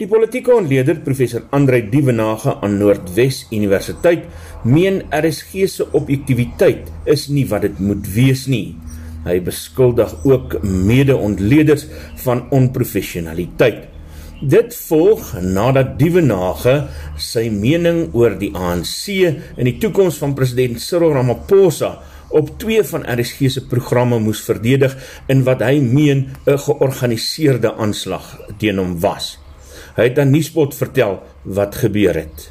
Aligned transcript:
Die 0.00 0.06
politieke 0.08 0.54
ontleder 0.56 1.02
professor 1.04 1.42
Andrei 1.52 1.82
Dievenage 1.92 2.54
aan 2.64 2.78
Noordwes 2.80 3.42
Universiteit 3.52 4.22
meen 4.64 5.02
RSG 5.12 5.66
se 5.68 5.84
objektiviteit 5.92 6.88
is 7.04 7.26
nie 7.28 7.44
wat 7.50 7.66
dit 7.66 7.82
moet 7.84 8.08
wees 8.14 8.46
nie. 8.48 8.72
Hy 9.26 9.36
beskuldig 9.44 10.14
ook 10.24 10.56
mede-ontleders 10.64 11.84
van 12.24 12.46
onprofessionaliteit. 12.56 13.84
Dit 14.40 14.72
volg 14.88 15.34
nadat 15.44 15.92
Dievenage 16.00 16.74
sy 17.20 17.44
mening 17.52 18.16
oor 18.16 18.38
die 18.40 18.50
ANC 18.56 19.04
en 19.28 19.68
die 19.68 19.76
toekoms 19.76 20.16
van 20.24 20.32
president 20.34 20.80
Cyril 20.80 21.12
Ramaphosa 21.18 21.92
op 22.32 22.54
twee 22.64 22.80
van 22.94 23.04
RSG 23.04 23.52
se 23.52 23.66
programme 23.68 24.16
moes 24.24 24.40
verdedig 24.48 24.96
in 25.28 25.44
wat 25.44 25.60
hy 25.60 25.84
meen 25.84 26.32
'n 26.48 26.58
georganiseerde 26.58 27.76
aanslag 27.76 28.40
teen 28.56 28.80
hom 28.80 28.96
was. 29.04 29.41
Hy 29.92 30.06
het 30.08 30.18
aan 30.18 30.30
Nuuspot 30.32 30.72
vertel 30.72 31.18
wat 31.44 31.74
gebeur 31.76 32.16
het. 32.16 32.46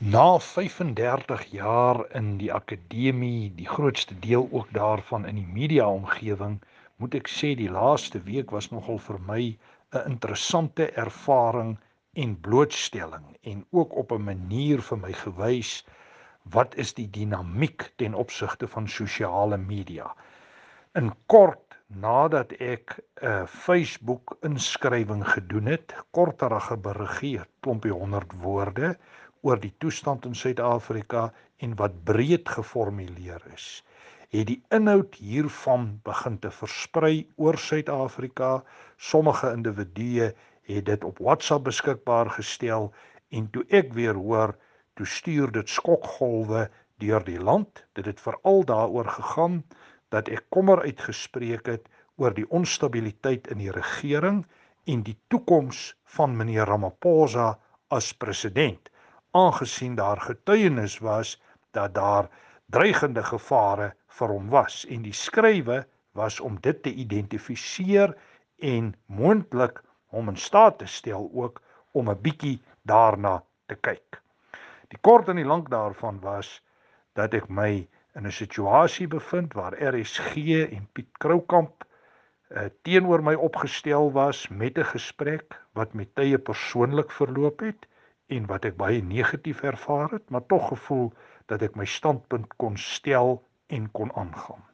Na 0.00 0.38
35 0.40 1.42
jaar 1.52 1.98
in 2.16 2.38
die 2.40 2.48
akademie, 2.52 3.52
die 3.52 3.68
grootste 3.68 4.16
deel 4.18 4.48
ook 4.50 4.70
daarvan 4.72 5.26
in 5.28 5.36
die 5.36 5.50
media 5.52 5.84
omgewing, 5.84 6.54
moet 6.96 7.18
ek 7.20 7.28
sê 7.28 7.52
die 7.60 7.68
laaste 7.68 8.22
week 8.24 8.56
was 8.56 8.70
nogal 8.72 8.96
vir 9.04 9.20
my 9.26 9.42
'n 9.92 10.08
interessante 10.14 10.88
ervaring 11.04 11.76
en 12.16 12.40
blootstelling 12.40 13.28
en 13.44 13.64
ook 13.70 13.92
op 13.92 14.12
'n 14.16 14.24
manier 14.32 14.80
vir 14.80 14.98
my 15.04 15.12
gewys 15.12 15.84
wat 16.56 16.74
is 16.76 16.94
die 16.94 17.10
dinamiek 17.10 17.92
ten 17.96 18.14
opsigte 18.14 18.68
van 18.68 18.88
sosiale 18.88 19.56
media. 19.58 20.14
In 20.94 21.12
kort 21.26 21.67
nadat 21.88 22.52
ek 22.52 22.98
'n 22.98 23.26
uh, 23.26 23.46
Facebook 23.46 24.36
inskrywing 24.44 25.24
gedoen 25.24 25.66
het, 25.72 25.94
korterige 26.10 26.76
berigie, 26.76 27.40
klompie 27.60 27.92
100 27.92 28.32
woorde 28.42 28.96
oor 29.40 29.60
die 29.60 29.72
toestand 29.78 30.24
in 30.28 30.34
Suid-Afrika 30.34 31.32
en 31.56 31.76
wat 31.80 32.04
breed 32.04 32.48
geformuleer 32.48 33.40
is, 33.54 33.84
het 34.28 34.46
die 34.46 34.60
inhoud 34.68 35.14
hiervan 35.14 36.00
begin 36.04 36.38
te 36.38 36.50
versprei 36.50 37.26
oor 37.36 37.56
Suid-Afrika. 37.56 38.62
Sommige 38.96 39.52
individue 39.52 40.34
het 40.68 40.84
dit 40.84 41.04
op 41.04 41.18
WhatsApp 41.18 41.64
beskikbaar 41.64 42.30
gestel 42.36 42.92
en 43.30 43.50
toe 43.50 43.64
ek 43.68 43.94
weer 43.96 44.14
hoor, 44.14 44.56
toe 44.94 45.06
stuur 45.06 45.52
dit 45.52 45.68
skokgolwe 45.68 46.68
deur 47.00 47.24
die 47.24 47.40
land. 47.40 47.84
Dit 47.96 48.04
het 48.04 48.20
veral 48.20 48.64
daaroor 48.64 49.08
gegaan 49.08 49.62
dat 50.14 50.28
ek 50.28 50.46
kommer 50.54 50.82
uitgespreek 50.82 51.66
het 51.66 51.88
oor 52.16 52.34
die 52.34 52.48
onstabiliteit 52.50 53.48
in 53.52 53.62
die 53.62 53.72
regering 53.72 54.44
en 54.86 55.02
die 55.06 55.16
toekoms 55.28 55.92
van 56.16 56.36
meneer 56.36 56.66
Ramaphosa 56.66 57.58
as 57.94 58.12
president 58.12 58.90
aangesien 59.36 59.94
daar 59.94 60.20
getuienis 60.20 60.98
was 61.04 61.36
dat 61.76 61.94
daar 61.94 62.28
dreigende 62.66 63.22
gevare 63.22 63.92
vir 64.18 64.32
hom 64.34 64.48
was 64.52 64.84
en 64.88 65.04
die 65.04 65.14
skrywe 65.14 65.84
was 66.18 66.40
om 66.40 66.56
dit 66.64 66.82
te 66.82 66.92
identifiseer 66.92 68.14
en 68.58 68.94
moontlik 69.06 69.82
hom 70.14 70.32
in 70.32 70.40
staat 70.40 70.78
te 70.78 70.86
stel 70.86 71.28
ook 71.32 71.62
om 71.92 72.10
'n 72.10 72.22
bietjie 72.22 72.58
daarna 72.82 73.42
te 73.66 73.74
kyk. 73.74 74.22
Die 74.88 74.98
kort 75.00 75.28
en 75.28 75.36
die 75.36 75.44
lank 75.44 75.70
daarvan 75.70 76.20
was 76.20 76.62
dat 77.14 77.34
ek 77.34 77.48
my 77.48 77.88
in 78.14 78.26
'n 78.26 78.32
situasie 78.32 79.08
bevind 79.08 79.52
waar 79.52 79.74
RSG 79.94 80.34
en 80.70 80.88
Piet 80.92 81.10
Kroukamp 81.18 81.84
uh, 81.84 82.64
teenoor 82.82 83.22
my 83.22 83.34
opgestel 83.34 84.12
was 84.12 84.48
met 84.48 84.78
'n 84.78 84.84
gesprek 84.84 85.64
wat 85.72 85.92
met 85.92 86.14
tye 86.14 86.38
persoonlik 86.38 87.10
verloop 87.10 87.60
het 87.60 87.88
en 88.26 88.46
wat 88.46 88.64
ek 88.64 88.76
baie 88.76 89.02
negatief 89.02 89.62
ervaar 89.62 90.10
het, 90.10 90.30
maar 90.30 90.46
tog 90.46 90.68
gevoel 90.68 91.12
dat 91.46 91.62
ek 91.62 91.76
my 91.76 91.84
standpunt 91.84 92.56
kon 92.56 92.76
stel 92.76 93.44
en 93.66 93.90
kon 93.90 94.12
aangaan. 94.12 94.64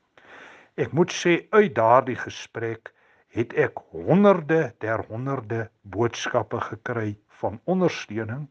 Ek 0.75 0.93
moet 0.93 1.13
sê 1.13 1.47
uit 1.51 1.75
daardie 1.75 2.19
gesprek 2.19 2.95
het 3.29 3.53
ek 3.53 3.79
honderde 3.91 4.75
ter 4.79 5.05
honderde 5.09 5.71
boodskappe 5.83 6.61
gekry 6.61 7.19
van 7.29 7.61
ondersteuning 7.65 8.49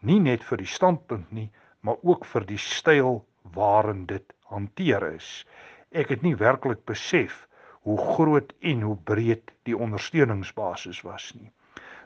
nie 0.00 0.20
net 0.20 0.44
vir 0.44 0.60
die 0.60 0.70
standpunt 0.70 1.30
nie, 1.32 1.50
maar 1.80 1.96
ook 2.02 2.24
vir 2.24 2.44
die 2.46 2.60
styl 2.60 3.24
waarin 3.54 4.06
dit 4.06 4.34
hanteer 4.52 5.12
is. 5.14 5.46
Ek 5.90 6.08
het 6.12 6.22
nie 6.22 6.36
werklik 6.36 6.84
besef 6.84 7.46
hoe 7.86 7.98
groot 7.98 8.52
en 8.60 8.82
hoe 8.82 8.96
breed 8.96 9.52
die 9.68 9.76
ondersteuningsbasis 9.76 11.00
was 11.06 11.32
nie. 11.34 11.52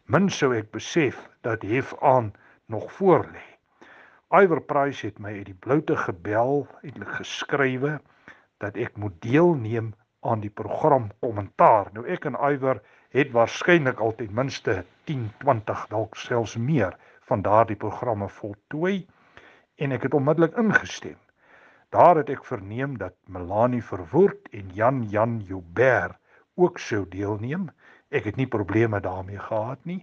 Min 0.07 0.29
sou 0.31 0.53
ek 0.55 0.71
besef 0.75 1.19
dat 1.47 1.63
hef 1.63 1.95
aan 2.03 2.33
nog 2.67 2.93
voor 2.93 3.27
lê. 3.33 3.47
Iwer 4.33 4.63
Price 4.65 5.07
het 5.07 5.19
my 5.19 5.35
uit 5.39 5.49
die 5.51 5.59
bloute 5.67 5.97
gebel, 5.97 6.67
eintlik 6.83 7.19
geskrywe 7.21 7.99
dat 8.65 8.79
ek 8.81 8.97
moet 8.97 9.19
deelneem 9.21 9.93
aan 10.23 10.41
die 10.41 10.51
program 10.51 11.11
kommentaar. 11.21 11.91
Nou 11.93 12.07
ek 12.09 12.25
en 12.31 12.39
Iwer 12.39 12.81
het 13.13 13.33
waarskynlik 13.35 14.01
al 14.01 14.15
ten 14.17 14.33
minste 14.35 14.85
10, 15.11 15.27
20 15.43 15.87
dalk 15.91 16.17
selfs 16.17 16.57
meer 16.57 16.97
van 17.29 17.43
daardie 17.43 17.77
programme 17.77 18.29
voltooi 18.29 19.03
en 19.77 19.93
ek 19.93 20.07
het 20.09 20.15
onmiddellik 20.15 20.57
ingestem. 20.57 21.19
Daar 21.93 22.17
het 22.17 22.31
ek 22.33 22.45
verneem 22.49 22.95
dat 22.97 23.13
Melanie 23.29 23.83
Verwoerd 23.85 24.47
en 24.57 24.71
Jan 24.73 25.03
Jan 25.13 25.41
Joubert 25.45 26.17
ook 26.57 26.79
sou 26.81 27.03
deelneem. 27.09 27.67
Ek 28.09 28.25
het 28.25 28.39
nie 28.41 28.47
probleme 28.49 29.01
daarmee 29.05 29.39
gehad 29.39 29.85
nie 29.85 30.01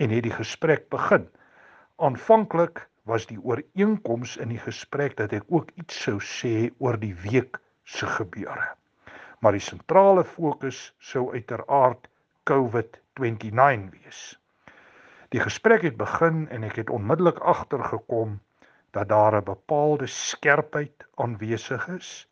en 0.00 0.14
het 0.16 0.24
die 0.24 0.32
gesprek 0.32 0.88
begin. 0.88 1.26
Aanvanklik 2.00 2.86
was 3.04 3.28
die 3.28 3.36
ooreenkoms 3.36 4.38
in 4.40 4.48
die 4.54 4.62
gesprek 4.64 5.18
dat 5.20 5.34
ek 5.36 5.44
ook 5.52 5.74
iets 5.76 6.00
sou 6.06 6.16
sê 6.24 6.70
oor 6.80 6.96
die 7.04 7.12
week 7.28 7.60
se 7.84 8.08
gebeure. 8.16 8.72
Maar 9.44 9.60
die 9.60 9.66
sentrale 9.68 10.24
fokus 10.24 10.94
sou 10.98 11.28
uiteraard 11.36 12.08
COVID-29 12.48 13.92
wees. 13.92 14.24
Die 15.36 15.44
gesprek 15.44 15.84
het 15.84 16.00
begin 16.00 16.46
en 16.48 16.64
ek 16.64 16.80
het 16.80 16.90
onmiddellik 16.90 17.44
agtergekom 17.44 18.38
dat 18.90 19.08
daar 19.08 19.34
'n 19.36 19.44
bepaalde 19.44 20.06
skerpheid 20.06 21.06
aanwesig 21.14 21.88
is 21.88 22.28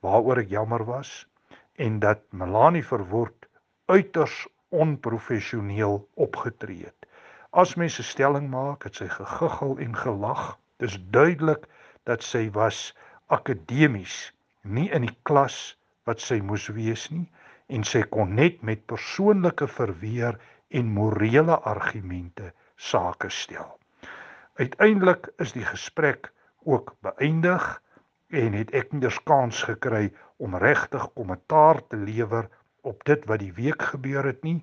waaroor 0.00 0.38
ek 0.38 0.48
jammer 0.48 0.84
was 0.84 1.26
en 1.74 1.98
dat 1.98 2.20
Melanie 2.30 2.86
Verwoerd 2.86 3.48
uiters 3.86 4.46
onprofessioneel 4.68 6.08
opgetree 6.14 6.84
het. 6.84 7.06
As 7.50 7.74
mense 7.74 8.02
stelling 8.02 8.50
maak, 8.50 8.84
het 8.84 8.94
sy 9.00 9.08
gegiggel 9.08 9.78
en 9.78 9.96
gelag. 9.96 10.58
Dis 10.76 10.98
duidelik 11.10 11.64
dat 12.04 12.22
sy 12.22 12.50
was 12.50 12.96
akademies, 13.26 14.32
nie 14.62 14.90
in 14.90 15.06
die 15.08 15.16
klas 15.22 15.76
wat 16.04 16.20
sy 16.20 16.40
moes 16.44 16.68
wees 16.68 17.08
nie 17.10 17.26
en 17.68 17.84
sy 17.84 18.02
kon 18.02 18.34
net 18.34 18.62
met 18.62 18.86
persoonlike 18.88 19.68
verweer 19.68 20.38
en 20.68 20.92
morele 20.92 21.58
argumente 21.68 22.52
sake 22.76 23.30
stel. 23.32 23.77
Uiteindelik 24.58 25.28
is 25.36 25.52
die 25.54 25.64
gesprek 25.64 26.32
ook 26.66 26.96
beëindig 27.06 27.82
en 28.26 28.56
het 28.58 28.72
ek 28.74 28.90
eens 28.96 29.18
kans 29.22 29.60
gekry 29.62 30.08
om 30.42 30.56
regtig 30.58 31.04
kommentaar 31.14 31.78
te 31.86 31.96
lewer 31.96 32.48
op 32.82 33.04
dit 33.06 33.28
wat 33.30 33.38
die 33.38 33.52
week 33.54 33.86
gebeur 33.92 34.26
het 34.26 34.42
nie 34.42 34.58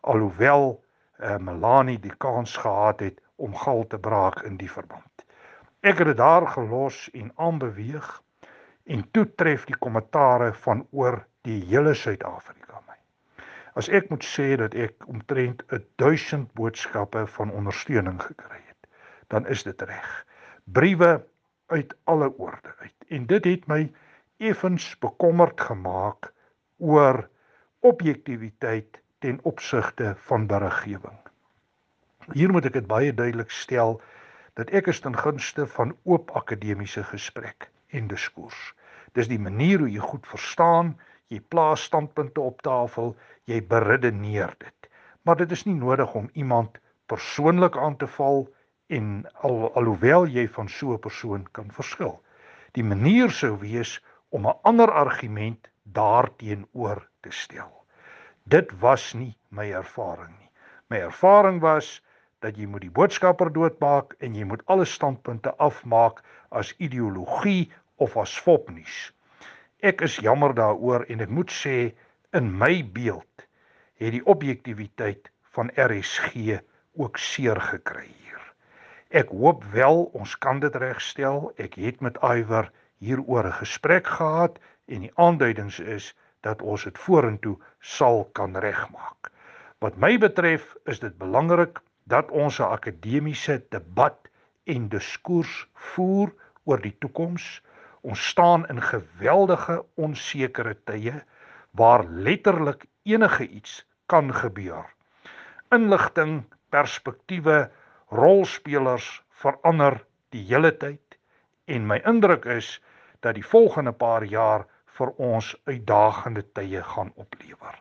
alhoewel 0.00 0.64
uh, 0.72 1.36
Melanie 1.36 1.98
die 2.00 2.14
kans 2.24 2.56
gehad 2.56 3.04
het 3.04 3.20
om 3.36 3.52
gal 3.66 3.84
te 3.86 3.98
braak 3.98 4.40
in 4.48 4.56
die 4.56 4.70
verband. 4.70 5.26
Ek 5.84 6.00
het 6.00 6.14
dit 6.14 6.22
daar 6.24 6.48
gelos 6.56 7.04
en 7.12 7.32
aanbeweeg 7.36 8.10
en 8.96 9.04
toe 9.10 9.28
tref 9.34 9.68
die 9.68 9.76
kommentare 9.76 10.54
van 10.64 10.86
oor 10.90 11.20
die 11.44 11.60
hele 11.68 11.92
Suid-Afrika 11.92 12.80
my. 12.88 12.96
As 13.76 13.92
ek 13.92 14.08
moet 14.08 14.24
sê 14.24 14.54
dat 14.56 14.72
ek 14.72 15.04
omtrent 15.04 15.66
1000 16.00 16.48
boodskappe 16.56 17.26
van 17.36 17.52
ondersteuning 17.52 18.22
gekry 18.24 18.56
het 18.56 18.63
dan 19.34 19.46
is 19.50 19.62
dit 19.66 19.82
reg. 19.82 20.10
Briewe 20.64 21.26
uit 21.66 21.94
alle 22.04 22.30
oorde 22.38 22.74
uit. 22.78 22.94
En 23.08 23.26
dit 23.26 23.44
het 23.44 23.66
my 23.66 23.92
effens 24.38 24.92
bekommerd 25.02 25.60
gemaak 25.60 26.30
oor 26.78 27.24
objektiviteit 27.80 29.00
ten 29.18 29.40
opsigte 29.42 30.14
van 30.28 30.46
beriggewing. 30.46 31.18
Hier 32.32 32.52
moet 32.52 32.68
ek 32.70 32.78
dit 32.78 32.86
baie 32.86 33.10
duidelik 33.14 33.50
stel 33.50 33.98
dat 34.54 34.70
ek 34.70 34.92
is 34.92 35.02
ten 35.02 35.16
gunste 35.18 35.66
van 35.74 35.96
oop 36.06 36.30
akademiese 36.38 37.02
gesprek 37.10 37.68
en 37.90 38.06
diskurs. 38.08 38.72
Dis 39.18 39.28
die 39.28 39.40
manier 39.40 39.82
hoe 39.82 39.90
jy 39.90 40.02
goed 40.02 40.26
verstaan, 40.30 40.94
jy 41.28 41.40
plaas 41.50 41.84
standpunte 41.90 42.40
op 42.40 42.62
tafel, 42.62 43.16
jy 43.50 43.58
beredeneer 43.66 44.54
dit. 44.62 44.90
Maar 45.26 45.42
dit 45.42 45.52
is 45.52 45.64
nie 45.66 45.76
nodig 45.76 46.14
om 46.14 46.30
iemand 46.32 46.78
persoonlik 47.10 47.76
aan 47.76 47.98
te 47.98 48.06
val 48.18 48.46
en 48.98 49.24
al 49.46 49.70
alhoewel 49.80 50.26
jy 50.30 50.46
van 50.56 50.68
so 50.68 50.94
'n 50.94 51.04
persoon 51.06 51.46
kan 51.52 51.70
verskil. 51.72 52.22
Die 52.72 52.84
manier 52.84 53.30
sou 53.30 53.56
wees 53.58 54.00
om 54.28 54.46
'n 54.46 54.58
ander 54.62 54.90
argument 54.90 55.68
daarteenoor 55.82 57.08
te 57.20 57.30
stel. 57.30 57.84
Dit 58.42 58.72
was 58.80 59.12
nie 59.14 59.36
my 59.48 59.72
ervaring 59.72 60.34
nie. 60.38 60.50
My 60.90 60.98
ervaring 60.98 61.60
was 61.60 62.02
dat 62.44 62.56
jy 62.56 62.66
moet 62.66 62.84
die 62.84 62.96
boodskapper 62.98 63.52
doodmaak 63.52 64.14
en 64.18 64.34
jy 64.34 64.44
moet 64.44 64.62
alle 64.66 64.84
standpunte 64.84 65.54
afmaak 65.56 66.22
as 66.50 66.74
ideologie 66.78 67.72
of 67.96 68.16
as 68.16 68.38
fopnuus. 68.38 69.12
Ek 69.80 70.00
is 70.00 70.16
jammer 70.16 70.54
daaroor 70.54 71.06
en 71.08 71.20
ek 71.20 71.28
moet 71.28 71.50
sê 71.50 71.94
in 72.32 72.52
my 72.58 72.82
beeld 72.92 73.46
het 73.96 74.12
die 74.12 74.24
objektiviteit 74.26 75.30
van 75.56 75.70
RSG 75.76 76.60
ook 76.96 77.18
seer 77.18 77.60
gekry. 77.60 78.23
Ek 79.14 79.28
hoop 79.30 79.62
wel 79.70 80.00
ons 80.18 80.32
kan 80.42 80.58
dit 80.58 80.74
regstel. 80.82 81.52
Ek 81.62 81.76
het 81.78 82.00
met 82.02 82.16
Iwer 82.26 82.66
hieroor 82.98 83.46
'n 83.46 83.58
gesprek 83.60 84.08
gehad 84.10 84.58
en 84.90 85.04
die 85.06 85.12
aanduidings 85.14 85.78
is 85.78 86.08
dat 86.42 86.62
ons 86.62 86.82
dit 86.84 86.98
vorentoe 86.98 87.54
sal 87.78 88.24
kan 88.32 88.56
regmaak. 88.58 89.30
Wat 89.78 89.94
my 89.96 90.18
betref 90.18 90.74
is 90.90 90.98
dit 90.98 91.14
belangrik 91.18 91.78
dat 92.10 92.30
ons 92.30 92.58
'n 92.58 92.74
akademiese 92.74 93.62
debat 93.70 94.18
en 94.66 94.88
diskurs 94.88 95.68
voer 95.74 96.34
oor 96.64 96.82
die 96.82 96.96
toekoms. 96.98 97.62
Ons 98.02 98.26
staan 98.28 98.66
in 98.66 98.82
geweldige 98.82 99.84
onsekerte 99.94 100.74
tye 100.84 101.22
waar 101.70 102.04
letterlik 102.04 102.86
enige 103.02 103.46
iets 103.48 103.86
kan 104.06 104.34
gebeur. 104.34 104.84
Inligting, 105.70 106.44
perspektiewe, 106.68 107.70
rolspelers 108.14 109.06
verander 109.42 109.98
die 110.34 110.44
hele 110.46 110.70
tyd 110.78 111.18
en 111.66 111.86
my 111.88 112.00
indruk 112.06 112.44
is 112.46 112.76
dat 113.24 113.34
die 113.38 113.46
volgende 113.46 113.92
paar 113.92 114.24
jaar 114.28 114.66
vir 114.98 115.10
ons 115.18 115.54
uitdagende 115.66 116.44
tye 116.54 116.82
gaan 116.94 117.10
oplewer. 117.20 117.74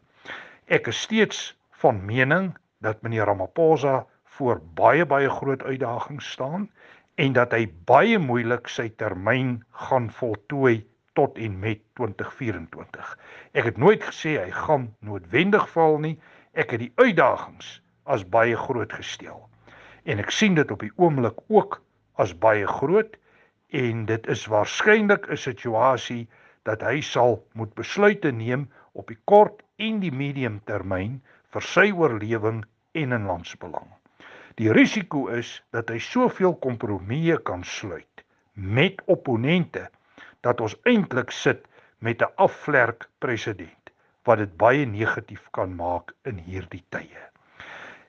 Ek 0.66 0.88
is 0.90 1.02
steeds 1.06 1.42
van 1.84 2.00
mening 2.08 2.54
dat 2.82 3.04
meneer 3.04 3.30
Ramaphosa 3.30 4.06
voor 4.38 4.62
baie 4.80 5.06
baie 5.06 5.30
groot 5.30 5.64
uitdagings 5.64 6.32
staan 6.32 6.70
en 7.22 7.36
dat 7.38 7.54
hy 7.54 7.68
baie 7.86 8.18
moeilik 8.20 8.68
sy 8.72 8.88
termyn 8.98 9.60
gaan 9.86 10.10
voltooi 10.10 10.82
tot 11.14 11.38
en 11.38 11.60
met 11.62 11.84
2024. 12.00 13.18
Ek 13.54 13.70
het 13.70 13.78
nooit 13.78 14.02
gesê 14.02 14.40
hy 14.42 14.50
gaan 14.66 14.90
noodwendig 15.06 15.68
val 15.76 16.00
nie. 16.02 16.16
Ek 16.58 16.74
het 16.74 16.82
die 16.82 16.94
uitdagings 16.98 17.76
as 18.10 18.26
baie 18.26 18.58
groot 18.58 18.94
gestel. 18.94 19.44
En 20.04 20.20
ek 20.20 20.32
sien 20.36 20.56
dit 20.56 20.72
op 20.72 20.82
die 20.84 20.92
oomblik 21.00 21.40
ook 21.48 21.82
as 22.20 22.34
baie 22.46 22.68
groot 22.68 23.16
en 23.84 24.06
dit 24.06 24.28
is 24.28 24.46
waarskynlik 24.52 25.30
'n 25.30 25.38
situasie 25.38 26.28
dat 26.68 26.82
hy 26.82 27.02
sal 27.02 27.40
moet 27.54 27.74
besluite 27.76 28.32
neem 28.32 28.70
op 28.92 29.08
die 29.08 29.20
kort 29.26 29.64
en 29.78 30.00
die 30.00 30.12
medium 30.12 30.60
termyn 30.70 31.22
vir 31.56 31.62
sy 31.62 31.92
oorlewing 31.92 32.64
en 32.94 33.12
in 33.18 33.26
landsbelang. 33.26 33.90
Die 34.56 34.72
risiko 34.72 35.28
is 35.34 35.64
dat 35.74 35.90
hy 35.90 36.00
soveel 36.00 36.56
kompromieë 36.66 37.40
kan 37.50 37.64
sluit 37.64 38.26
met 38.54 39.02
opponente 39.06 39.88
dat 40.46 40.62
ons 40.62 40.76
eintlik 40.86 41.32
sit 41.32 41.66
met 42.00 42.22
'n 42.22 42.34
afvlerk 42.36 43.10
president 43.20 43.92
wat 44.24 44.38
dit 44.38 44.58
baie 44.58 44.86
negatief 44.86 45.48
kan 45.52 45.76
maak 45.76 46.14
in 46.24 46.38
hierdie 46.38 46.84
tye. 46.90 47.33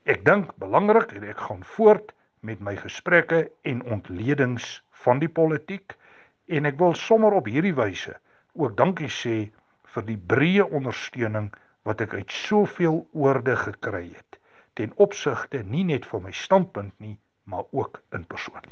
Ek 0.04 0.20
dink 0.24 0.50
belangrik 0.60 1.14
en 1.16 1.22
ek 1.24 1.38
gaan 1.46 1.62
voort 1.64 2.10
met 2.44 2.60
my 2.60 2.74
gesprekke 2.76 3.46
en 3.64 3.78
ontledings 3.88 4.82
van 5.04 5.22
die 5.22 5.30
politiek 5.32 5.94
en 6.52 6.68
ek 6.68 6.76
wil 6.76 6.92
sommer 6.92 7.32
op 7.32 7.48
hierdie 7.48 7.72
wyse 7.78 8.12
ook 8.52 8.76
dankie 8.76 9.08
sê 9.08 9.36
vir 9.94 10.04
die 10.04 10.18
breë 10.32 10.66
ondersteuning 10.68 11.48
wat 11.88 12.04
ek 12.04 12.18
uit 12.20 12.36
soveel 12.36 13.00
oorde 13.16 13.56
gekry 13.62 14.10
het 14.10 14.38
ten 14.76 14.92
opsigte 15.00 15.62
nie 15.64 15.86
net 15.88 16.04
van 16.12 16.26
my 16.26 16.36
standpunt 16.36 16.92
nie 17.00 17.16
maar 17.48 17.64
ook 17.72 18.02
in 18.12 18.26
persoon. 18.28 18.64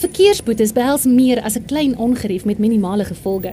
Verkeersboetes 0.00 0.72
behels 0.72 1.04
meer 1.04 1.42
as 1.44 1.60
'n 1.60 1.68
klein 1.68 1.96
ongerief 1.96 2.44
met 2.44 2.58
minimale 2.58 3.04
gevolge. 3.04 3.52